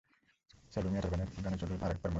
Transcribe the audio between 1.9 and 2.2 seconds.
মজি!